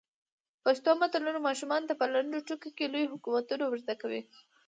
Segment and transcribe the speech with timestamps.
[0.65, 4.21] پښتو متلونه ماشومانو ته په لنډو ټکو کې لوی حکمتونه ور زده کوي.